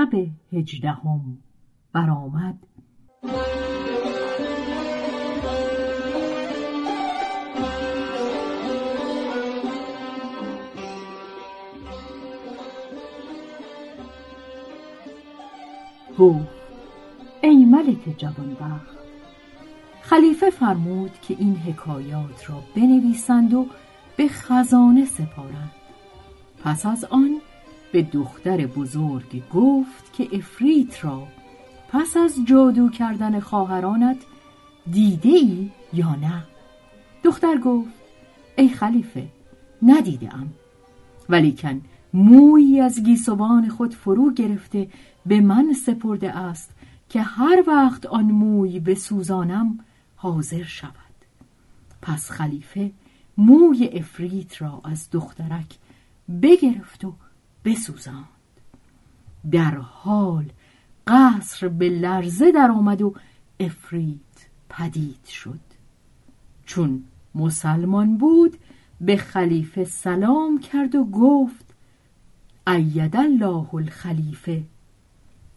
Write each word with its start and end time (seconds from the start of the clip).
شب 0.00 0.14
هجدهم 0.52 1.38
برآمد. 1.92 2.58
گفت 16.18 16.48
ای 17.42 17.64
ملک 17.64 18.18
جوانبخت 18.18 18.98
خلیفه 20.02 20.50
فرمود 20.50 21.12
که 21.22 21.36
این 21.38 21.56
حکایات 21.56 22.50
را 22.50 22.62
بنویسند 22.76 23.54
و 23.54 23.66
به 24.16 24.28
خزانه 24.28 25.04
سپارند. 25.04 25.72
پس 26.64 26.86
از 26.86 27.04
آن 27.04 27.39
به 27.92 28.02
دختر 28.02 28.66
بزرگ 28.66 29.42
گفت 29.54 30.12
که 30.12 30.28
افریت 30.32 31.04
را 31.04 31.26
پس 31.88 32.16
از 32.16 32.34
جادو 32.46 32.88
کردن 32.88 33.40
خواهرانت 33.40 34.16
دیده 34.90 35.28
ای 35.28 35.70
یا 35.92 36.14
نه؟ 36.14 36.44
دختر 37.24 37.58
گفت 37.58 37.92
ای 38.56 38.68
خلیفه 38.68 39.28
ندیده 39.82 40.34
ام 40.34 40.52
ولیکن 41.28 41.80
مویی 42.14 42.80
از 42.80 43.02
گیسوان 43.02 43.68
خود 43.68 43.94
فرو 43.94 44.32
گرفته 44.32 44.88
به 45.26 45.40
من 45.40 45.72
سپرده 45.72 46.38
است 46.38 46.70
که 47.08 47.22
هر 47.22 47.64
وقت 47.66 48.06
آن 48.06 48.24
موی 48.24 48.80
بسوزانم 48.80 49.78
حاضر 50.16 50.62
شود. 50.62 50.92
پس 52.02 52.30
خلیفه 52.30 52.90
موی 53.38 53.90
افریت 53.92 54.62
را 54.62 54.80
از 54.84 55.08
دخترک 55.10 55.78
بگرفت 56.42 57.04
و 57.04 57.12
بسوزاند. 57.64 58.24
در 59.50 59.74
حال 59.74 60.52
قصر 61.06 61.68
به 61.68 61.88
لرزه 61.88 62.52
در 62.52 62.70
آمد 62.70 63.02
و 63.02 63.14
افرید 63.60 64.20
پدید 64.68 65.24
شد. 65.24 65.60
چون 66.66 67.04
مسلمان 67.34 68.16
بود 68.18 68.56
به 69.00 69.16
خلیفه 69.16 69.84
سلام 69.84 70.60
کرد 70.60 70.94
و 70.94 71.04
گفت 71.04 71.74
اید 72.66 73.16
الله 73.16 73.74
الخلیفه. 73.74 74.62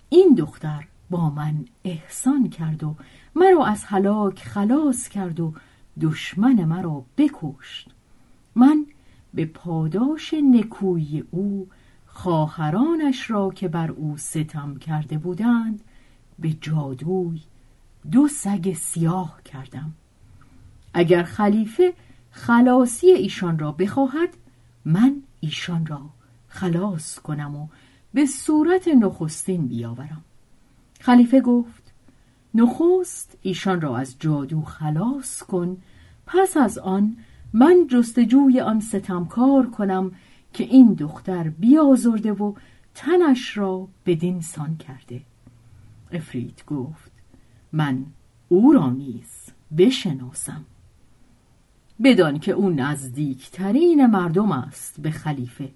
این 0.09 0.35
دختر 0.37 0.87
با 1.09 1.29
من 1.29 1.65
احسان 1.83 2.49
کرد 2.49 2.83
و 2.83 2.95
مرا 3.35 3.65
از 3.65 3.83
هلاک 3.83 4.43
خلاص 4.43 5.07
کرد 5.07 5.39
و 5.39 5.53
دشمن 6.01 6.65
مرا 6.65 7.05
بکشت. 7.17 7.89
من 8.55 8.85
به 9.33 9.45
پاداش 9.45 10.33
نکوی 10.33 11.23
او 11.31 11.67
خواهرانش 12.13 13.31
را 13.31 13.49
که 13.49 13.67
بر 13.67 13.91
او 13.91 14.17
ستم 14.17 14.75
کرده 14.75 15.17
بودند 15.17 15.81
به 16.39 16.53
جادوی 16.61 17.41
دو 18.11 18.27
سگ 18.27 18.73
سیاه 18.73 19.41
کردم. 19.45 19.93
اگر 20.93 21.23
خلیفه 21.23 21.93
خلاصی 22.31 23.07
ایشان 23.07 23.59
را 23.59 23.71
بخواهد 23.71 24.29
من 24.85 25.21
ایشان 25.39 25.85
را 25.85 26.01
خلاص 26.47 27.19
کنم 27.19 27.55
و 27.55 27.67
به 28.13 28.25
صورت 28.25 28.87
نخستین 28.87 29.67
بیاورم. 29.67 30.23
خلیفه 30.99 31.41
گفت 31.41 31.93
نخست 32.53 33.37
ایشان 33.41 33.81
را 33.81 33.97
از 33.97 34.15
جادو 34.19 34.61
خلاص 34.61 35.43
کن 35.43 35.77
پس 36.25 36.57
از 36.57 36.77
آن 36.77 37.17
من 37.53 37.87
جستجوی 37.89 38.59
آن 38.59 38.79
ستمکار 38.79 39.69
کنم 39.69 40.11
که 40.53 40.63
این 40.63 40.93
دختر 40.93 41.49
بیازرده 41.49 42.31
و 42.31 42.53
تنش 42.95 43.57
را 43.57 43.87
بدین 44.05 44.41
سان 44.41 44.77
کرده. 44.77 45.21
افرید 46.11 46.63
گفت 46.67 47.11
من 47.71 48.05
او 48.49 48.71
را 48.71 48.89
نیز 48.89 49.51
بشناسم. 49.77 50.65
بدان 52.03 52.39
که 52.39 52.51
او 52.51 52.69
نزدیکترین 52.69 54.05
مردم 54.05 54.51
است 54.51 55.01
به 55.01 55.11
خلیفه. 55.11 55.69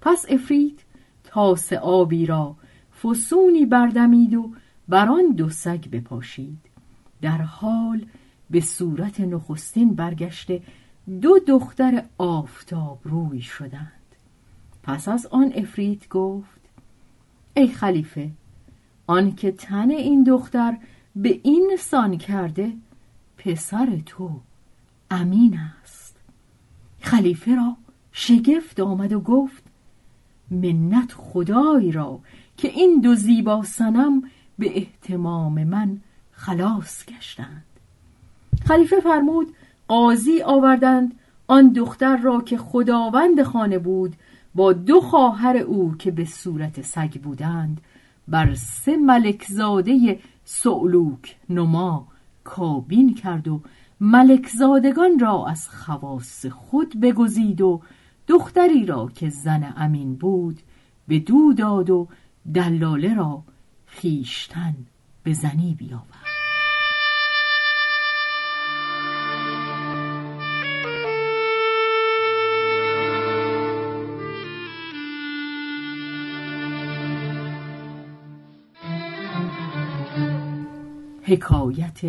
پس 0.00 0.26
افرید 0.28 0.80
تاس 1.24 1.72
آبی 1.72 2.26
را 2.26 2.56
فسونی 3.02 3.66
بردمید 3.66 4.34
و 4.34 4.52
بر 4.88 5.08
آن 5.08 5.32
دو 5.36 5.48
سگ 5.48 5.90
بپاشید. 5.92 6.58
در 7.22 7.42
حال 7.42 8.06
به 8.50 8.60
صورت 8.60 9.20
نخستین 9.20 9.94
برگشته 9.94 10.62
دو 11.10 11.38
دختر 11.38 12.04
آفتاب 12.18 13.00
روی 13.04 13.40
شدند. 13.40 13.92
پس 14.82 15.08
از 15.08 15.26
آن 15.26 15.52
افریت 15.56 16.08
گفت 16.08 16.60
ای 17.54 17.68
خلیفه 17.68 18.30
آنکه 19.06 19.52
تن 19.52 19.90
این 19.90 20.24
دختر 20.24 20.76
به 21.16 21.40
این 21.42 21.76
سان 21.78 22.18
کرده 22.18 22.72
پسر 23.38 23.98
تو 24.06 24.40
امین 25.10 25.58
است. 25.82 26.16
خلیفه 27.00 27.54
را 27.54 27.76
شگفت 28.12 28.80
آمد 28.80 29.12
و 29.12 29.20
گفت 29.20 29.62
منت 30.50 31.12
خدای 31.12 31.92
را 31.92 32.20
که 32.56 32.68
این 32.68 33.00
دو 33.00 33.14
زیبا 33.14 33.62
سنم 33.62 34.22
به 34.58 34.78
احتمام 34.78 35.64
من 35.64 36.00
خلاص 36.32 37.04
گشتند. 37.06 37.64
خلیفه 38.64 39.00
فرمود 39.00 39.54
قاضی 39.90 40.42
آوردند. 40.42 41.14
آن 41.48 41.72
دختر 41.72 42.16
را 42.16 42.40
که 42.40 42.58
خداوند 42.58 43.42
خانه 43.42 43.78
بود 43.78 44.16
با 44.54 44.72
دو 44.72 45.00
خواهر 45.00 45.56
او 45.56 45.94
که 45.98 46.10
به 46.10 46.24
صورت 46.24 46.82
سگ 46.82 47.20
بودند 47.20 47.80
بر 48.28 48.54
سه 48.54 48.96
ملکزاده 48.96 50.18
سعلوک 50.44 51.36
نما 51.48 52.06
کابین 52.44 53.14
کرد 53.14 53.48
و 53.48 53.60
ملکزادگان 54.00 55.18
را 55.18 55.46
از 55.46 55.68
خواص 55.68 56.46
خود 56.46 57.00
بگزید 57.00 57.60
و 57.60 57.80
دختری 58.26 58.86
را 58.86 59.10
که 59.14 59.28
زن 59.28 59.74
امین 59.76 60.14
بود 60.14 60.58
به 61.08 61.18
دو 61.18 61.52
داد 61.52 61.90
و 61.90 62.08
دلاله 62.54 63.14
را 63.14 63.42
خیشتن 63.86 64.74
به 65.22 65.32
زنی 65.32 65.74
بیاورد. 65.78 66.19
حکایت 81.30 82.00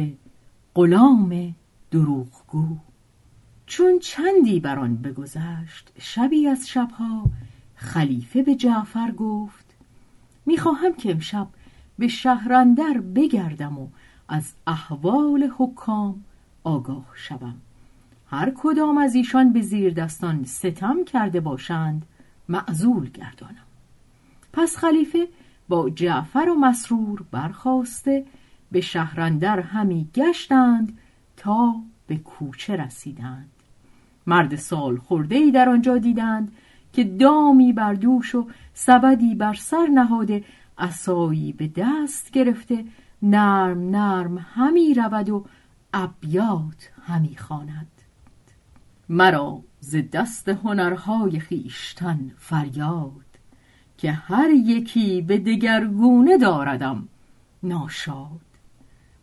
غلام 0.76 1.56
دروغگو. 1.92 2.78
چون 3.66 4.00
چندی 4.00 4.60
بر 4.60 4.80
آن 4.80 4.96
بگذشت 4.96 5.92
شبی 6.00 6.48
از 6.48 6.70
شبها 6.70 7.24
خلیفه 7.76 8.44
به 8.44 8.56
جعفر 8.56 9.12
گفت 9.12 9.66
می‌خواهم 10.46 10.94
که 10.94 11.12
امشب 11.12 11.48
به 12.00 12.08
شهرندر 12.08 13.02
بگردم 13.16 13.78
و 13.78 13.88
از 14.28 14.54
احوال 14.68 15.52
حکام 15.58 16.24
آگاه 16.64 17.06
شوم. 17.16 17.56
هر 18.28 18.54
کدام 18.58 18.98
از 18.98 19.16
ایشان 19.16 19.54
به 19.54 19.62
زیر 19.62 19.94
دستان 19.94 20.44
ستم 20.44 21.04
کرده 21.04 21.40
باشند 21.40 22.06
معزول 22.50 23.10
گردانم. 23.10 23.68
پس 24.54 24.78
خلیفه 24.78 25.28
با 25.70 25.90
جعفر 25.90 26.50
و 26.50 26.60
مسرور 26.60 27.24
برخواسته 27.32 28.26
به 28.72 28.82
شهرندر 28.82 29.60
همی 29.60 30.10
گشتند 30.16 30.98
تا 31.38 31.76
به 32.08 32.18
کوچه 32.18 32.76
رسیدند. 32.76 33.50
مرد 34.28 34.56
سال 34.56 34.98
خورده 34.98 35.36
ای 35.36 35.52
در 35.52 35.70
آنجا 35.70 35.98
دیدند 35.98 36.52
که 36.94 37.04
دامی 37.04 37.74
بر 37.74 37.94
دوش 37.94 38.36
و 38.36 38.48
سبدی 38.74 39.36
بر 39.36 39.54
سر 39.54 39.88
نهاده 39.88 40.44
اسایی 40.78 41.54
به 41.54 41.68
دست 41.76 42.32
گرفته 42.32 42.86
نرم 43.22 43.90
نرم 43.90 44.38
همی 44.38 44.94
رود 44.94 45.30
و 45.30 45.46
ابیات 45.94 46.92
همی 47.08 47.36
خواند. 47.38 47.88
مرا 49.10 49.62
ز 49.80 49.96
دست 50.14 50.50
هنرهای 50.50 51.40
خیشتن 51.40 52.32
فریاد 52.38 53.26
که 53.98 54.12
هر 54.12 54.50
یکی 54.50 55.22
به 55.22 55.38
دگرگونه 55.38 56.38
داردم 56.38 57.08
ناشاد. 57.64 58.50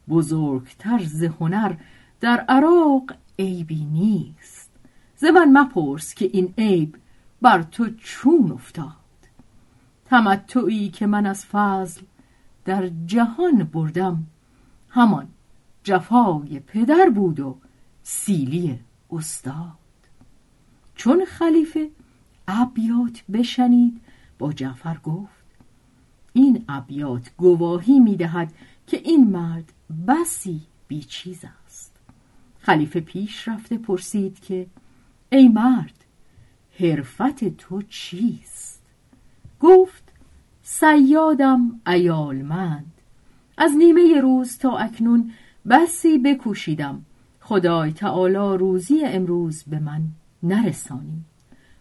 بزرگتر 0.08 0.99
ز 1.05 1.22
هنر 1.22 1.75
در 2.20 2.40
عراق 2.49 3.12
عیبی 3.38 3.84
نیست. 3.84 4.70
ز 5.16 5.25
من 5.25 5.52
مپرس 5.52 6.14
که 6.14 6.31
این 6.32 6.55
عیب 6.58 6.96
بر 7.43 7.62
تو 7.62 7.90
چون 7.90 8.52
افتاد. 8.52 8.93
تمتعی 10.06 10.88
که 10.88 11.06
من 11.06 11.26
از 11.26 11.46
فضل 11.46 12.00
در 12.64 12.90
جهان 13.06 13.64
بردم 13.64 14.26
همان 14.88 15.28
جفای 15.84 16.61
پدر 16.66 17.11
بود 17.14 17.40
و 17.40 17.58
سیلی 18.02 18.78
استاد. 19.11 19.78
چون 20.94 21.25
خلیفه 21.25 21.90
ابیات 22.49 23.25
بشنید 23.32 24.00
با 24.38 24.52
جعفر 24.52 24.99
گفت 25.04 25.44
این 26.32 26.64
ابیات 26.69 27.31
گواهی 27.37 28.00
می‌دهد 28.00 28.52
که 28.88 28.96
این 29.05 29.31
مرد 29.31 29.73
بسی 30.06 30.61
بیچیز 30.88 31.44
است. 31.67 31.96
خلیفه 32.58 33.00
پیش 33.00 33.49
رفته 33.49 33.79
پرسید 33.79 34.40
که 34.40 34.67
ای 35.32 35.49
مرد 35.49 36.05
حرفت 36.81 37.44
تو 37.44 37.82
چیست؟ 37.82 38.82
گفت 39.61 40.12
سیادم 40.62 41.81
ایالمند 41.87 42.93
از 43.56 43.73
نیمه 43.79 44.20
روز 44.20 44.58
تا 44.58 44.79
اکنون 44.79 45.32
بسی 45.69 46.19
بکوشیدم. 46.19 47.05
خدای 47.40 47.93
تعالی 47.93 48.58
روزی 48.58 49.05
امروز 49.05 49.64
به 49.64 49.79
من 49.79 50.02
نرسانی. 50.43 51.25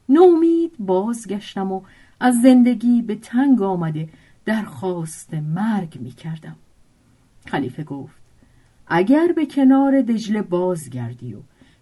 نومید 0.09 0.71
بازگشتم 0.79 1.71
و 1.71 1.81
از 2.19 2.35
زندگی 2.41 3.01
به 3.01 3.15
تنگ 3.15 3.61
آمده 3.61 4.09
درخواست 4.45 5.33
مرگ 5.33 5.99
می 5.99 6.11
کردم 6.11 6.55
خلیفه 7.47 7.83
گفت 7.83 8.15
اگر 8.87 9.27
به 9.35 9.45
کنار 9.45 10.01
دجله 10.01 10.41
بازگردی 10.41 11.33
و 11.33 11.39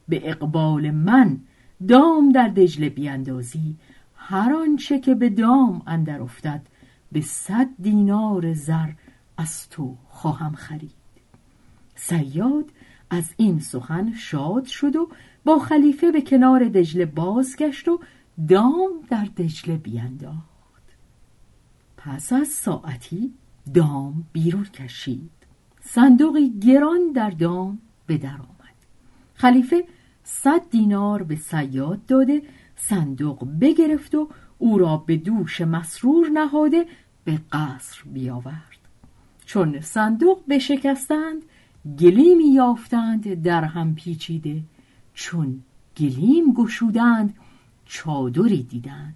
به 0.08 0.30
اقبال 0.30 0.92
من 0.92 1.40
دام 1.88 2.32
در 2.32 2.48
دجله 2.48 2.90
بیاندازی 2.90 3.76
هر 4.16 4.54
آنچه 4.54 5.00
که 5.00 5.16
به 5.16 5.30
دام 5.30 5.82
اندر 5.88 6.22
افتد 6.22 6.62
به 7.12 7.22
صد 7.22 7.68
دینار 7.82 8.54
زر 8.54 8.90
از 9.38 9.70
تو 9.70 9.96
خواهم 10.10 10.56
خرید. 10.56 10.92
سیاد 11.96 12.66
از 13.10 13.34
این 13.38 13.60
سخن 13.60 14.14
شاد 14.14 14.66
شد 14.66 14.96
و 14.96 15.10
با 15.46 15.60
خلیفه 15.60 16.12
به 16.12 16.22
کنار 16.22 16.70
دجله 16.70 17.06
بازگشت 17.06 17.88
و 17.88 18.00
دام 18.48 18.92
در 19.10 19.26
دجله 19.38 19.78
بینداخت. 19.78 20.84
پس 21.98 22.34
از 22.34 22.48
ساعتی 22.48 23.34
دام 23.74 24.26
بیرون 24.34 24.64
کشید. 24.66 25.45
صندوقی 25.88 26.50
گران 26.60 27.12
در 27.14 27.30
دام 27.30 27.80
به 28.08 28.18
در 28.18 28.34
آمد. 28.34 28.76
خلیفه 29.34 29.84
صد 30.24 30.70
دینار 30.70 31.24
به 31.24 31.36
سیاد 31.36 32.06
داده 32.06 32.42
صندوق 32.76 33.48
بگرفت 33.62 34.16
و 34.16 34.30
او 34.58 34.78
را 34.78 34.98
به 34.98 35.18
دوش 35.18 35.62
مسرور 35.62 36.30
نهاده 36.30 36.86
به 37.24 37.40
قصر 37.52 38.04
بیاورد. 38.14 38.78
چون 39.46 39.82
صندوق 39.82 40.44
بشکستند 40.50 41.42
گلیمی 42.00 42.48
یافتند 42.48 43.42
در 43.44 43.64
هم 43.64 43.96
پیچیده. 43.96 44.62
چون 45.14 45.62
گلیم 45.98 46.54
گشودند 46.54 47.34
چادری 47.86 48.64
دیدند. 48.64 49.16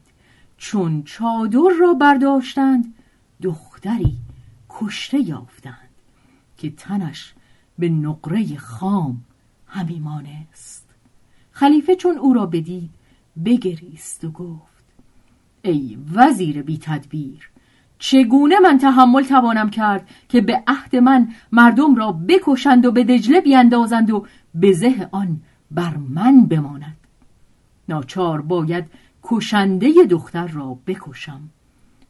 چون 0.58 1.04
چادر 1.04 1.70
را 1.80 1.94
برداشتند 1.94 2.94
دختری 3.42 4.18
کشته 4.70 5.20
یافتند. 5.20 5.89
که 6.60 6.70
تنش 6.70 7.34
به 7.80 7.90
نقره 7.90 8.58
خام 8.58 9.22
همی 9.68 10.00
مانست. 10.00 10.90
خلیفه 11.52 11.96
چون 11.96 12.18
او 12.18 12.34
را 12.34 12.46
بدید 12.46 12.90
بگریست 13.46 14.24
و 14.24 14.32
گفت 14.32 14.86
ای 15.62 15.98
وزیر 16.14 16.62
بی 16.62 16.78
تدبیر 16.78 17.50
چگونه 18.00 18.60
من 18.60 18.78
تحمل 18.78 19.24
توانم 19.24 19.70
کرد 19.70 20.10
که 20.30 20.42
به 20.42 20.64
عهد 20.68 20.96
من 20.96 21.28
مردم 21.52 21.96
را 21.96 22.12
بکشند 22.12 22.86
و 22.86 22.92
به 22.92 23.04
دجله 23.04 23.42
بیندازند 23.42 24.12
و 24.12 24.26
به 24.56 24.72
زه 24.74 25.10
آن 25.12 25.42
بر 25.72 25.98
من 25.98 26.46
بماند؟ 26.46 26.98
ناچار 27.90 28.42
باید 28.42 28.86
کشنده 29.24 29.92
دختر 30.10 30.48
را 30.48 30.80
بکشم. 30.88 31.50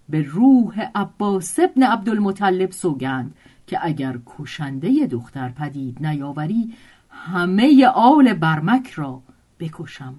به 0.10 0.22
روح 0.22 0.82
عباس 0.96 1.60
ابن 1.60 1.84
عبدالمطلب 1.84 2.72
سوگند 2.72 3.36
که 3.70 3.80
اگر 3.82 4.20
کشنده 4.26 5.08
دختر 5.08 5.50
پدید 5.50 6.08
نیاوری 6.08 6.74
همه 7.10 7.88
آل 7.88 8.34
برمک 8.34 8.92
را 8.92 9.22
بکشم. 9.60 10.16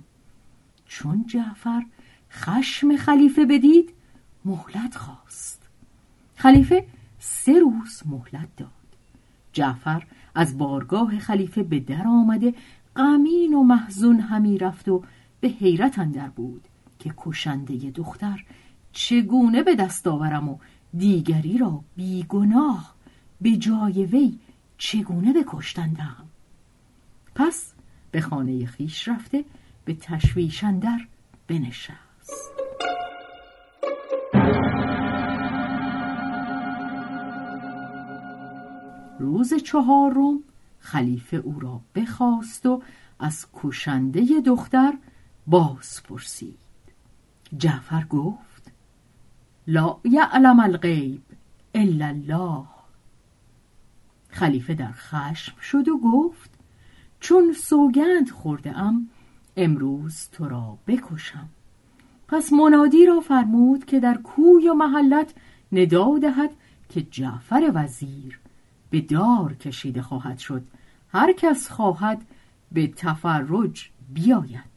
چون 0.87 1.25
جعفر 1.27 1.83
خشم 2.31 2.97
خلیفه 2.97 3.45
بدید 3.45 3.91
مهلت 4.45 4.97
خواست. 4.97 5.63
خلیفه 6.35 6.87
سه 7.19 7.61
روز 7.61 8.03
مهلت 8.07 8.49
داد. 8.57 8.71
جعفر 9.53 10.03
از 10.35 10.59
بارگاه 10.59 11.19
خلیفه 11.19 11.63
به 11.63 11.81
در 11.81 12.07
آمده 12.07 12.55
غمین 12.97 13.55
و 13.55 13.63
محزون 13.63 14.21
همی 14.21 14.59
رفت 14.59 14.89
و 14.89 15.03
به 15.41 15.49
حیرت 15.49 15.99
اندر 15.99 16.29
بود 16.29 16.69
که 16.99 17.15
کشنده 17.17 17.91
دختر 17.91 18.45
چگونه 18.93 19.63
به 19.63 19.75
دست 19.75 20.07
آورم 20.07 20.49
و 20.49 20.59
دیگری 20.99 21.59
را 21.59 21.81
بیگناه 21.97 23.00
به 23.41 23.57
جای 23.57 24.05
وی 24.05 24.39
چگونه 24.79 25.33
بکشتندم؟ 25.33 26.27
پس 27.35 27.73
به 28.11 28.21
خانه 28.21 28.67
خیش 28.67 29.09
رفته 29.09 29.45
به 29.85 29.95
تشویشندر 29.95 31.07
بنشست. 31.47 32.51
روز 39.19 39.55
چهارم 39.55 40.39
خلیفه 40.79 41.37
او 41.37 41.61
را 41.61 41.81
بخواست 41.95 42.67
و 42.67 42.83
از 43.19 43.47
کشنده 43.55 44.41
دختر 44.47 44.93
باز 45.47 46.03
پرسید 46.03 46.59
جعفر 47.57 48.05
گفت 48.05 48.73
لا 49.67 49.97
یعلم 50.05 50.61
الغیب 50.61 51.23
الا 51.75 52.07
الله. 52.07 52.80
خلیفه 54.31 54.75
در 54.75 54.93
خشم 54.93 55.61
شد 55.61 55.89
و 55.89 55.99
گفت 55.99 56.51
چون 57.21 57.53
سوگند 57.53 58.31
خورده 58.31 58.79
ام 58.79 59.09
امروز 59.57 60.29
تو 60.33 60.49
را 60.49 60.79
بکشم. 60.87 61.49
پس 62.29 62.53
منادی 62.53 63.07
را 63.07 63.21
فرمود 63.21 63.85
که 63.85 64.01
در 64.01 64.15
کوی 64.15 64.69
و 64.69 64.75
محلت 64.75 65.35
ندا 65.73 66.19
دهد 66.19 66.51
که 66.89 67.03
جعفر 67.03 67.71
وزیر 67.75 68.41
به 68.91 69.01
دار 69.01 69.55
کشیده 69.55 70.03
خواهد 70.03 70.39
شد. 70.39 70.63
هر 71.09 71.33
کس 71.33 71.71
خواهد 71.71 72.23
به 72.73 72.87
تفرج 72.87 73.91
بیاید. 74.15 74.71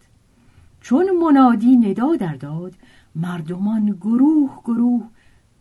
چون 0.81 1.12
منادی 1.24 1.75
ندا 1.77 2.15
در 2.15 2.36
داد 2.36 2.74
مردمان 3.15 3.86
گروه 3.86 4.62
گروه 4.63 5.10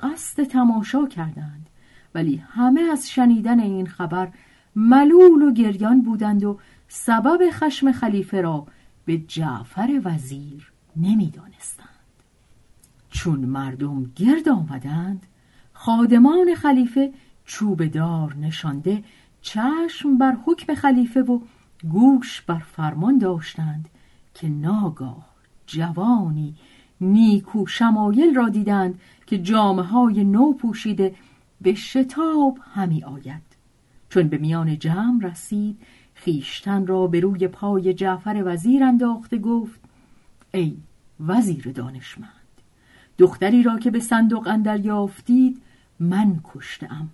قصد 0.00 0.42
تماشا 0.42 1.06
کردند. 1.06 1.66
ولی 2.14 2.36
همه 2.36 2.80
از 2.80 3.10
شنیدن 3.10 3.60
این 3.60 3.86
خبر 3.86 4.28
ملول 4.76 5.42
و 5.42 5.52
گریان 5.52 6.02
بودند 6.02 6.44
و 6.44 6.58
سبب 6.88 7.50
خشم 7.50 7.92
خلیفه 7.92 8.40
را 8.40 8.66
به 9.04 9.18
جعفر 9.18 10.00
وزیر 10.04 10.72
نمی‌دانستند. 10.96 11.88
چون 13.10 13.40
مردم 13.40 14.10
گرد 14.16 14.48
آمدند 14.48 15.26
خادمان 15.72 16.54
خلیفه 16.54 17.12
چوب 17.44 17.86
دار 17.86 18.36
نشانده 18.36 19.04
چشم 19.42 20.18
بر 20.18 20.36
حکم 20.46 20.74
خلیفه 20.74 21.22
و 21.22 21.40
گوش 21.90 22.40
بر 22.40 22.58
فرمان 22.58 23.18
داشتند 23.18 23.88
که 24.34 24.48
ناگاه 24.48 25.26
جوانی 25.66 26.54
نیکو 27.00 27.66
شمایل 27.66 28.34
را 28.34 28.48
دیدند 28.48 29.00
که 29.26 29.38
جامعه 29.38 29.84
های 29.84 30.24
نو 30.24 30.52
پوشیده 30.52 31.14
به 31.62 31.74
شتاب 31.74 32.58
همی 32.74 33.04
آید. 33.04 33.42
چون 34.08 34.28
به 34.28 34.38
میان 34.38 34.78
جمع 34.78 35.20
رسید 35.22 35.78
خیشتن 36.14 36.86
را 36.86 37.06
به 37.06 37.20
روی 37.20 37.48
پای 37.48 37.94
جعفر 37.94 38.42
وزیر 38.46 38.84
انداخته 38.84 39.38
گفت 39.38 39.80
ای 40.54 40.76
وزیر 41.20 41.72
دانشمند 41.72 42.30
دختری 43.18 43.62
را 43.62 43.78
که 43.78 43.90
به 43.90 44.00
صندوق 44.00 44.48
اندر 44.48 44.80
یافتید 44.80 45.62
من 46.00 46.40
کشتم. 46.44 47.08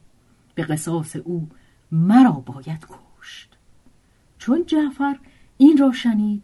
به 0.54 0.62
قصاص 0.62 1.16
او 1.16 1.48
مرا 1.92 2.32
باید 2.32 2.86
کشت. 2.88 3.56
چون 4.38 4.64
جعفر 4.66 5.16
این 5.58 5.78
را 5.78 5.92
شنید 5.92 6.42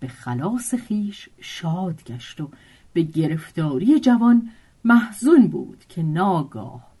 به 0.00 0.08
خلاص 0.08 0.74
خیش 0.74 1.28
شاد 1.40 2.04
گشت 2.04 2.40
و 2.40 2.50
به 2.92 3.02
گرفتاری 3.02 4.00
جوان 4.00 4.50
محزون 4.84 5.46
بود 5.46 5.84
که 5.88 6.02
ناگاه 6.02 6.91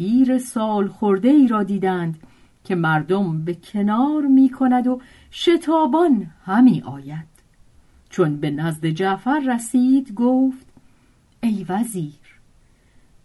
پیر 0.00 0.38
سال 0.38 0.88
خورده 0.88 1.28
ای 1.28 1.48
را 1.48 1.62
دیدند 1.62 2.18
که 2.64 2.74
مردم 2.74 3.44
به 3.44 3.54
کنار 3.54 4.22
می 4.26 4.50
کند 4.50 4.86
و 4.86 5.00
شتابان 5.32 6.26
همی 6.44 6.82
آید. 6.86 7.26
چون 8.10 8.36
به 8.36 8.50
نزد 8.50 8.86
جعفر 8.86 9.40
رسید 9.54 10.14
گفت 10.14 10.66
ای 11.42 11.66
وزیر 11.68 12.40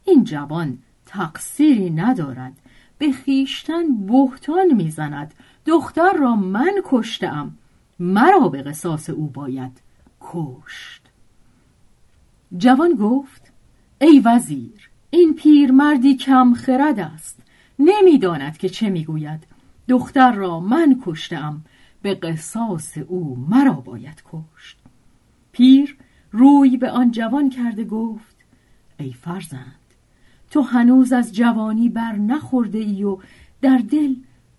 این 0.05 0.23
جوان 0.23 0.77
تقصیری 1.05 1.89
ندارد 1.89 2.53
به 2.97 3.11
خیشتن 3.11 4.05
بهتان 4.05 4.73
می‌زند. 4.73 5.33
دختر 5.65 6.13
را 6.13 6.35
من 6.35 6.73
کشتم 6.85 7.51
مرا 7.99 8.49
به 8.49 8.61
قصاص 8.61 9.09
او 9.09 9.27
باید 9.27 9.81
کشت. 10.21 11.01
جوان 12.57 12.93
گفت 12.95 13.51
ای 14.01 14.19
وزیر 14.19 14.89
این 15.09 15.35
پیرمردی 15.35 16.15
کم 16.15 16.53
خرد 16.53 16.99
است. 16.99 17.39
نمی‌داند 17.79 18.57
که 18.57 18.69
چه 18.69 18.89
می‌گوید. 18.89 19.43
دختر 19.87 20.31
را 20.31 20.59
من 20.59 21.01
کشتم. 21.05 21.61
به 22.01 22.15
قصاص 22.15 22.97
او 22.97 23.45
مرا 23.49 23.73
باید 23.73 24.23
کشت. 24.31 24.77
پیر 25.51 25.97
روی 26.31 26.77
به 26.77 26.91
آن 26.91 27.11
جوان 27.11 27.49
کرده 27.49 27.83
گفت 27.83 28.35
ای 28.99 29.13
فرزند 29.13 29.79
تو 30.51 30.61
هنوز 30.61 31.13
از 31.13 31.35
جوانی 31.35 31.89
بر 31.89 32.15
نخورده 32.15 32.77
ای 32.77 33.03
و 33.03 33.17
در 33.61 33.77
دل 33.77 34.15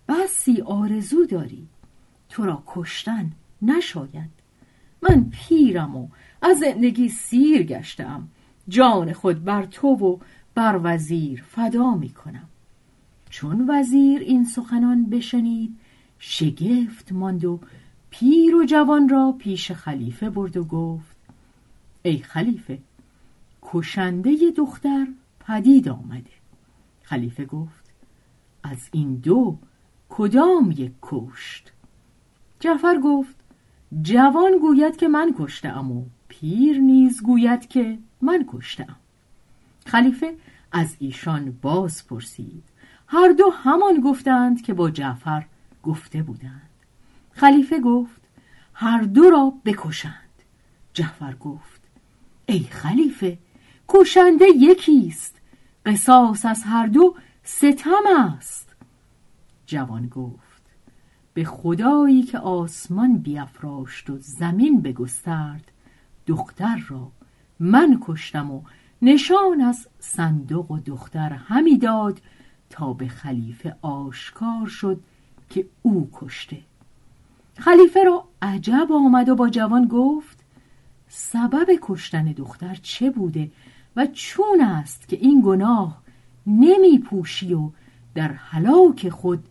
بسی 0.09 0.61
آرزو 0.61 1.25
داری. 1.25 1.69
تو 2.29 2.45
را 2.45 2.63
کشتن 2.67 3.33
نشاید. 3.63 4.31
من 5.03 5.31
پیرم 5.31 5.97
و 5.97 6.09
از 6.43 6.59
زندگی 6.59 7.09
سیر 7.09 7.63
گشتم. 7.63 8.29
جان 8.69 9.13
خود 9.13 9.45
بر 9.45 9.65
تو 9.65 9.89
و 9.89 10.19
بر 10.55 10.81
وزیر 10.83 11.43
فدا 11.43 11.95
می 11.95 12.09
کنم 12.09 12.49
چون 13.31 13.71
وزیر 13.71 14.21
این 14.21 14.45
سخنان 14.45 15.05
بشنید 15.05 15.77
شگفت 16.19 17.13
ماند 17.13 17.45
و 17.45 17.61
پیر 18.11 18.57
و 18.57 18.65
جوان 18.65 19.09
را 19.09 19.35
پیش 19.39 19.73
خلیفه 19.73 20.31
برد 20.31 20.57
و 20.57 20.65
گفت 20.65 21.17
ای 22.03 22.19
خلیفه 22.19 22.79
کشنده 23.63 24.31
دختر 24.57 25.07
پدید 25.41 25.89
آمده. 25.89 26.31
خلیفه 27.03 27.45
گفت 27.45 27.93
از 28.63 28.89
این 28.93 29.15
دو 29.15 29.59
کدام 30.09 30.71
یک 30.71 30.93
کشت؟ 31.03 31.73
جعفر 32.61 33.01
گفت 33.01 33.37
جوان 34.03 34.59
گوید 34.61 34.97
که 34.97 35.09
من 35.09 35.35
کشتم 35.39 35.93
و 35.93 36.05
پیر 36.29 36.79
نیز 36.79 37.23
گوید 37.23 37.69
که 37.69 37.99
من 38.21 38.45
کشتم. 38.49 38.97
خلیفه 39.87 40.37
از 40.73 40.97
ایشان 40.99 41.59
باز 41.63 42.07
پرسید. 42.07 42.65
هر 43.07 43.33
دو 43.33 43.51
همان 43.51 44.01
گفتند 44.01 44.63
که 44.63 44.75
با 44.75 44.91
جعفر 44.91 45.45
گفته 45.83 46.23
بودند. 46.23 46.71
خلیفه 47.33 47.81
گفت 47.81 48.21
هر 48.75 49.01
دو 49.03 49.31
را 49.31 49.53
بکشند. 49.65 50.15
جعفر 50.95 51.35
گفت 51.35 51.81
ای 52.47 52.61
خلیفه 52.61 53.39
کشنده 53.89 54.45
یکیست. 54.57 55.41
قصاص 55.87 56.45
از 56.45 56.63
هر 56.65 56.87
دو 56.87 57.15
ستم 57.43 58.03
است. 58.35 58.75
جوان 59.67 60.09
گفت 60.09 60.63
به 61.35 61.45
خدایی 61.45 62.23
که 62.23 62.39
آسمان 62.39 63.19
بیافراشت 63.19 64.11
و 64.11 64.19
زمین 64.19 64.81
بگسترد 64.81 65.73
دختر 66.27 66.85
را 66.89 67.13
من 67.61 67.99
کشتم 68.03 68.51
و 68.51 68.63
نشان 69.03 69.61
از 69.61 69.89
صندوق 69.99 70.71
و 70.71 70.79
دختر 70.79 71.33
همی 71.33 71.79
داد 71.79 72.21
تا 72.71 72.93
به 72.93 73.09
خلیفه 73.09 73.77
آشکار 73.83 74.67
شد 74.67 75.01
که 75.51 75.67
او 75.83 76.11
کشته. 76.13 76.59
خلیفه 77.59 78.05
را 78.05 78.25
عجب 78.43 78.89
آمد 78.91 79.29
و 79.29 79.35
با 79.35 79.49
جوان 79.49 79.89
گفت 79.89 80.39
سبب 81.09 81.67
کشتن 81.83 82.25
دختر 82.25 82.75
چه 82.83 83.11
بوده 83.11 83.51
و 83.97 84.07
چون 84.07 84.61
است 84.61 85.09
که 85.09 85.17
این 85.17 85.43
گناه 85.45 86.03
نمی 86.47 86.99
پوشی 86.99 87.55
و 87.55 87.71
در 88.15 88.33
حلاک 88.33 89.09
خود 89.09 89.45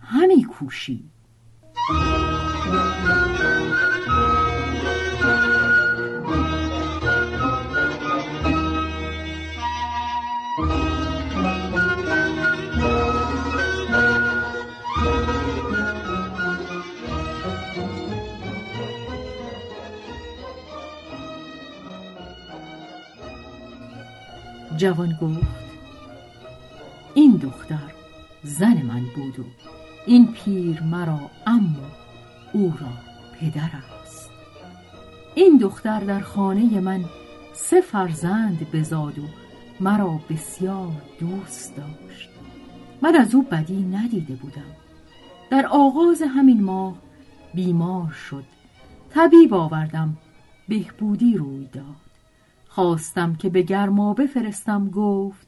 همی 0.00 0.44
کوشی؟ 0.44 1.04
جوان 24.82 25.18
گفت 25.20 25.46
این 27.14 27.36
دختر 27.36 27.92
زن 28.42 28.82
من 28.82 29.02
بود 29.16 29.40
و 29.40 29.44
این 30.06 30.32
پیر 30.32 30.82
مرا 30.82 31.20
اما 31.46 31.88
او 32.52 32.74
را 32.80 32.88
پدر 33.40 33.70
است. 34.02 34.30
این 35.34 35.58
دختر 35.58 36.00
در 36.00 36.20
خانه 36.20 36.80
من 36.80 37.04
سه 37.52 37.80
فرزند 37.80 38.70
بزاد 38.72 39.18
و 39.18 39.22
مرا 39.80 40.20
بسیار 40.30 40.92
دوست 41.20 41.76
داشت. 41.76 42.28
من 43.02 43.16
از 43.16 43.34
او 43.34 43.42
بدی 43.42 43.82
ندیده 43.82 44.34
بودم. 44.34 44.72
در 45.50 45.66
آغاز 45.66 46.22
همین 46.22 46.64
ماه 46.64 46.94
بیمار 47.54 48.10
شد. 48.10 48.44
طبیب 49.10 49.54
آوردم. 49.54 50.16
بهبودی 50.68 51.36
روی 51.36 51.66
داد. 51.66 52.01
خواستم 52.74 53.34
که 53.34 53.48
به 53.48 53.62
گرما 53.62 54.14
بفرستم 54.14 54.90
گفت 54.90 55.46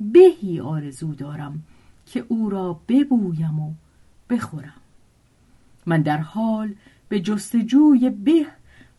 بهی 0.00 0.60
آرزو 0.60 1.14
دارم 1.14 1.62
که 2.06 2.24
او 2.28 2.50
را 2.50 2.80
ببویم 2.88 3.60
و 3.60 3.72
بخورم. 4.30 4.80
من 5.86 6.02
در 6.02 6.18
حال 6.18 6.74
به 7.08 7.20
جستجوی 7.20 8.10
به 8.10 8.46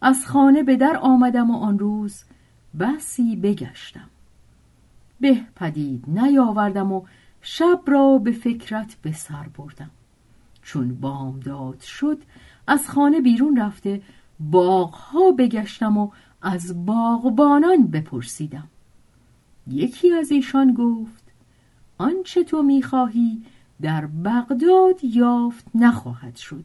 از 0.02 0.26
خانه 0.26 0.64
به 0.64 0.76
در 0.76 0.98
آمدم 1.02 1.52
و 1.52 1.58
آن 1.58 1.80
روز 1.80 2.24
بسی 2.80 3.36
بگشتم. 3.36 4.10
به 5.20 5.42
پدید 5.56 6.04
نیاوردم 6.08 6.92
و 6.92 7.02
شب 7.42 7.80
را 7.88 8.18
به 8.18 8.32
فکرت 8.32 8.96
به 9.02 9.12
سر 9.12 9.48
بردم. 9.58 9.90
چون 10.62 10.96
بامداد 10.96 11.80
شد 11.80 12.22
از 12.68 12.90
خانه 12.90 13.22
بیرون 13.22 13.58
رفته 13.58 14.02
باغها 14.40 15.32
بگشتم 15.32 15.98
و 15.98 16.10
از 16.44 16.86
باغبانان 16.86 17.88
بپرسیدم. 17.88 18.68
یکی 19.68 20.12
از 20.12 20.32
ایشان 20.32 20.74
گفت 20.74 21.24
آنچه 21.98 22.44
تو 22.44 22.64
می‌خواهی 22.64 23.42
در 23.82 24.06
بغداد 24.06 25.04
یافت 25.04 25.66
نخواهد 25.76 26.36
شد 26.36 26.64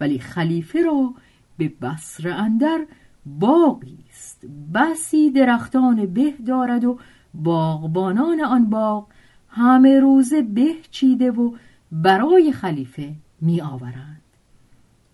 ولی 0.00 0.18
خلیفه 0.18 0.82
را 0.82 1.14
به 1.58 1.68
بصر 1.68 2.28
اندر 2.28 2.86
باغی 3.26 3.98
است. 4.10 4.42
بسی 4.74 5.30
درختان 5.30 6.06
به 6.06 6.30
دارد 6.46 6.84
و 6.84 6.98
باغبانان 7.34 8.40
آن 8.40 8.70
باغ 8.70 9.06
همه 9.48 10.00
روزه 10.00 10.42
به 10.42 10.74
چیده 10.90 11.30
و 11.30 11.52
برای 11.92 12.52
خلیفه 12.52 13.14
می 13.40 13.60
آورند 13.60 14.22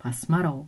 پس 0.01 0.31
مرا 0.31 0.65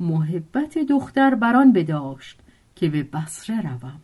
محبت 0.00 0.78
دختر 0.78 1.34
بران 1.34 1.72
بداشت 1.72 2.40
که 2.76 2.88
به 2.88 3.02
بصره 3.02 3.62
روم. 3.62 4.00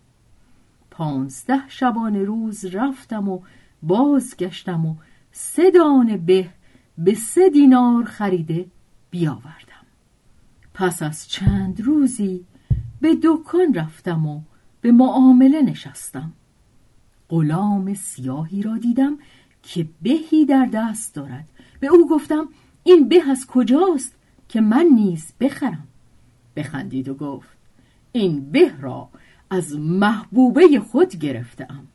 پانزده 0.90 1.68
شبانه 1.68 2.22
روز 2.24 2.64
رفتم 2.64 3.28
و 3.28 3.40
بازگشتم 3.82 4.86
و 4.86 4.94
سه 5.32 5.70
دانه 5.70 6.16
به 6.16 6.48
به 6.98 7.14
سه 7.14 7.50
دینار 7.50 8.04
خریده 8.04 8.66
بیاوردم. 9.10 9.86
پس 10.74 11.02
از 11.02 11.28
چند 11.28 11.80
روزی 11.80 12.44
به 13.00 13.16
دکان 13.22 13.74
رفتم 13.74 14.26
و 14.26 14.40
به 14.80 14.92
معامله 14.92 15.62
نشستم. 15.62 16.32
غلام 17.28 17.94
سیاهی 17.94 18.62
را 18.62 18.78
دیدم 18.78 19.18
که 19.62 19.88
بهی 20.02 20.46
در 20.46 20.66
دست 20.72 21.14
دارد. 21.14 21.48
به 21.80 21.86
او 21.86 22.08
گفتم 22.08 22.48
این 22.84 23.08
به 23.08 23.30
از 23.30 23.46
کجاست 23.46 24.14
که 24.48 24.60
من 24.60 24.86
نیز 24.94 25.32
بخرم؟ 25.40 25.88
بخندید 26.56 27.08
و 27.08 27.14
گفت 27.14 27.57
این 28.12 28.50
به 28.50 28.72
را 28.80 29.08
از 29.50 29.78
محبوبه 29.78 30.80
خود 30.80 31.16
گرفتم. 31.16 31.86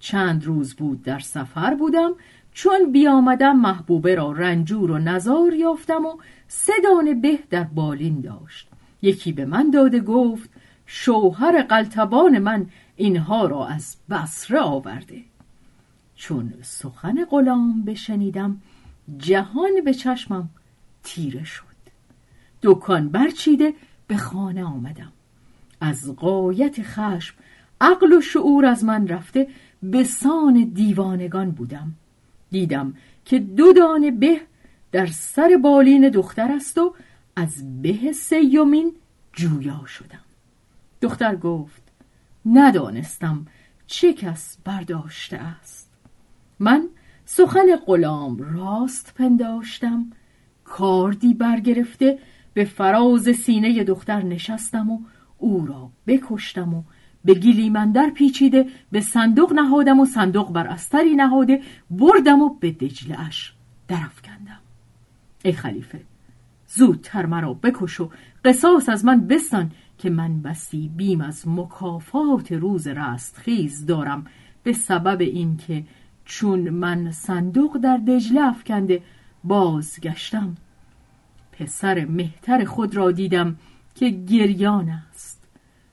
چند 0.00 0.44
روز 0.44 0.74
بود 0.74 1.02
در 1.02 1.18
سفر 1.18 1.74
بودم 1.74 2.12
چون 2.52 2.92
بیامدم 2.92 3.56
محبوبه 3.56 4.14
را 4.14 4.32
رنجور 4.32 4.90
و 4.90 4.98
نزار 4.98 5.54
یافتم 5.54 6.06
و 6.06 6.16
سه 6.48 6.72
دانه 6.84 7.14
به 7.14 7.38
در 7.50 7.64
بالین 7.64 8.20
داشت. 8.20 8.68
یکی 9.02 9.32
به 9.32 9.44
من 9.44 9.70
داده 9.70 10.00
گفت 10.00 10.50
شوهر 10.86 11.62
قلتبان 11.62 12.38
من 12.38 12.66
اینها 12.96 13.46
را 13.46 13.66
از 13.66 13.96
بصره 14.10 14.60
آورده. 14.60 15.22
چون 16.16 16.54
سخن 16.62 17.24
غلام 17.24 17.82
بشنیدم 17.82 18.60
جهان 19.18 19.70
به 19.84 19.94
چشمم 19.94 20.48
تیره 21.02 21.44
شد. 21.44 21.64
دکان 22.62 23.08
برچیده 23.08 23.74
به 24.06 24.16
خانه 24.16 24.64
آمدم. 24.64 25.12
از 25.80 26.16
قایت 26.16 26.82
خشم 26.82 27.34
عقل 27.80 28.12
و 28.12 28.20
شعور 28.20 28.66
از 28.66 28.84
من 28.84 29.08
رفته 29.08 29.48
به 29.82 30.04
سان 30.04 30.70
دیوانگان 30.74 31.50
بودم. 31.50 31.94
دیدم 32.50 32.94
که 33.24 33.38
دو 33.38 33.72
دانه 33.72 34.10
به 34.10 34.40
در 34.92 35.06
سر 35.06 35.58
بالین 35.62 36.08
دختر 36.08 36.52
است 36.52 36.78
و 36.78 36.94
از 37.36 37.82
به 37.82 38.12
سیومین 38.12 38.92
جویا 39.32 39.82
شدم. 39.86 40.24
دختر 41.02 41.36
گفت 41.36 41.82
ندانستم 42.46 43.46
چه 43.86 44.12
کس 44.12 44.58
برداشته 44.64 45.36
است. 45.36 45.90
من 46.58 46.88
سخن 47.24 47.76
غلام 47.86 48.56
راست 48.56 49.14
پنداشتم 49.14 50.10
کاردی 50.64 51.34
برگرفته 51.34 52.18
به 52.54 52.64
فراز 52.64 53.28
سینه 53.28 53.84
دختر 53.84 54.22
نشستم 54.22 54.90
و 54.90 55.00
او 55.38 55.66
را 55.66 55.90
بکشتم 56.06 56.74
و 56.74 56.82
به 57.24 57.34
گلیمندر 57.34 58.10
پیچیده 58.10 58.66
به 58.92 59.00
صندوق 59.00 59.52
نهادم 59.52 60.00
و 60.00 60.04
صندوق 60.04 60.52
بر 60.52 60.66
استری 60.66 61.14
نهاده 61.14 61.62
بردم 61.90 62.42
و 62.42 62.48
به 62.48 62.70
دجله 62.70 63.20
اش 63.20 63.54
درفکندم 63.88 64.60
ای 65.44 65.52
خلیفه 65.52 66.00
زودتر 66.68 67.26
مرا 67.26 67.54
بکش 67.54 68.00
و 68.00 68.10
قصاص 68.44 68.88
از 68.88 69.04
من 69.04 69.26
بستان 69.26 69.70
که 69.98 70.10
من 70.10 70.42
بسی 70.42 70.90
بیم 70.96 71.20
از 71.20 71.48
مکافات 71.48 72.52
روز 72.52 72.86
رستخیز 72.86 73.86
دارم. 73.86 74.26
به 74.62 74.72
سبب 74.72 75.20
اینکه 75.20 75.84
چون 76.24 76.70
من 76.70 77.10
صندوق 77.10 77.78
در 77.78 77.96
دجله 77.96 78.40
افکنده 78.40 79.02
بازگشتم. 79.44 80.54
پسر 81.52 82.04
مهتر 82.04 82.64
خود 82.64 82.96
را 82.96 83.12
دیدم. 83.12 83.56
که 83.98 84.08
گریان 84.08 84.88
است. 84.88 85.48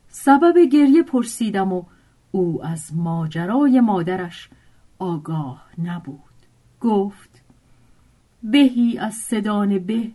سبب 0.08 0.58
گریه 0.58 1.02
پرسیدم 1.02 1.72
و 1.72 1.82
او 2.30 2.64
از 2.64 2.96
ماجرای 2.96 3.80
مادرش 3.80 4.48
آگاه 4.98 5.66
نبود. 5.82 6.20
گفت 6.80 7.42
بهی 8.42 8.98
از 8.98 9.14
سدان 9.14 9.78
به 9.78 10.10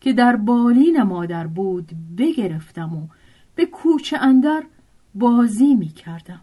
که 0.00 0.12
در 0.12 0.36
بالین 0.36 1.02
مادر 1.02 1.46
بود 1.46 1.92
بگرفتم 2.18 2.96
و 2.96 3.06
به 3.54 3.66
کوچه 3.66 4.18
اندر 4.18 4.62
بازی 5.14 5.74
می 5.74 5.88
کردم 5.88 6.40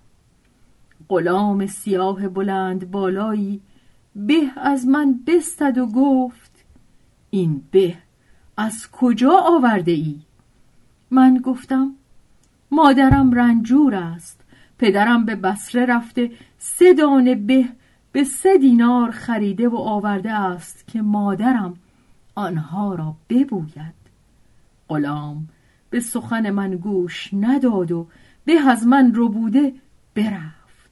غلام 1.10 1.66
سیاه 1.66 2.28
بلند 2.28 2.92
بالایی 2.92 3.62
به 4.16 4.42
از 4.56 4.88
من 4.88 5.20
بستد 5.28 5.78
و 5.78 5.86
گفت 5.86 6.66
این 7.30 7.64
به 7.72 7.98
از 8.58 8.92
کجا 8.92 9.32
آورده 9.32 9.92
ای؟ 9.92 10.20
من 11.12 11.38
گفتم 11.38 11.95
مادرم 12.71 13.32
رنجور 13.32 13.95
است. 13.95 14.41
پدرم 14.80 15.26
به 15.26 15.36
بسره 15.36 15.86
رفته 15.86 16.32
سه 16.58 16.93
دانه 16.93 17.36
به 17.36 17.69
به 18.12 18.24
سه 18.24 18.58
دینار 18.58 19.12
خریده 19.12 19.69
و 19.69 19.76
آورده 19.76 20.32
است 20.32 20.88
که 20.88 21.02
مادرم 21.02 21.78
آنها 22.36 22.95
را 22.95 23.15
ببوید. 23.30 24.02
غلام 24.89 25.47
به 25.89 26.00
سخن 26.00 26.50
من 26.50 26.71
گوش 26.71 27.30
نداد 27.34 27.91
و 27.91 28.08
به 28.45 28.69
از 28.69 28.88
من 28.88 29.13
رو 29.13 29.30
بوده 29.30 29.74
برفت. 30.15 30.91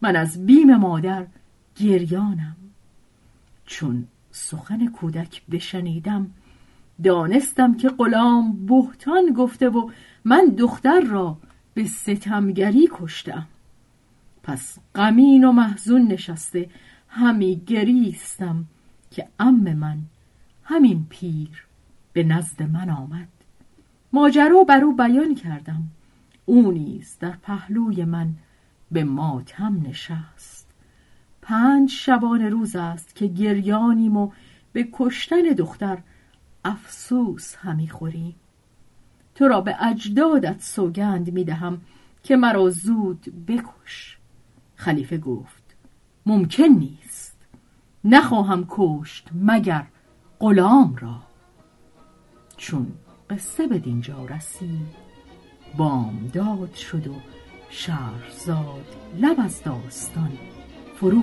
من 0.00 0.16
از 0.16 0.46
بیم 0.46 0.76
مادر 0.76 1.26
گریانم. 1.76 2.56
چون 3.66 4.06
سخن 4.30 4.86
کودک 4.86 5.42
بشنیدم 5.50 6.30
دانستم 7.02 7.74
که 7.74 7.88
غلام 7.88 8.66
بهتان 8.66 9.32
گفته 9.36 9.68
و 9.68 9.90
من 10.24 10.46
دختر 10.58 11.00
را 11.00 11.36
به 11.74 11.84
ستمگری 11.84 12.88
کشتم. 12.92 13.46
پس 14.42 14.78
غمین 14.94 15.44
و 15.44 15.52
محزون 15.52 16.02
نشسته 16.02 16.70
همی 17.08 17.62
گریستم 17.66 18.64
که 19.10 19.28
ام 19.38 19.72
من 19.72 19.98
همین 20.64 21.06
پیر 21.08 21.66
به 22.12 22.22
نزد 22.22 22.62
من 22.62 22.90
آمد. 22.90 23.28
ماجرا 24.12 24.64
بر 24.64 24.84
او 24.84 24.96
بیان 24.96 25.34
کردم. 25.34 25.82
او 26.44 26.72
نیز 26.72 27.16
در 27.20 27.34
پهلوی 27.42 28.04
من 28.04 28.34
به 28.92 29.04
ماتم 29.04 29.82
نشست. 29.88 30.70
پنج 31.42 31.90
شبانه 31.90 32.48
روز 32.48 32.76
است 32.76 33.14
که 33.14 33.26
گریانیم 33.26 34.16
و 34.16 34.30
به 34.72 34.88
کشتن 34.92 35.42
دختر 35.42 35.98
افسوس 36.64 37.54
همی 37.56 37.88
خوریم 37.88 38.34
تو 39.34 39.48
را 39.48 39.60
به 39.60 39.76
اجدادت 39.84 40.60
سوگند 40.62 41.32
می 41.32 41.44
دهم 41.44 41.80
که 42.22 42.36
مرا 42.36 42.70
زود 42.70 43.46
بکش. 43.46 44.18
خلیفه 44.76 45.18
گفت 45.18 45.76
ممکن 46.26 46.64
نیست. 46.64 47.36
نخواهم 48.04 48.66
کشت 48.68 49.28
مگر 49.34 49.86
غلام 50.40 50.96
را. 50.96 51.22
چون 52.56 52.92
قصه 53.30 53.66
به 53.66 53.78
دینجا 53.78 54.24
رسید 54.24 55.04
بامداد 55.76 56.74
شد 56.74 57.06
و 57.06 57.14
شهرزاد 57.70 58.96
لب 59.16 59.40
از 59.40 59.62
داستان 59.62 60.32
فرو 60.94 61.22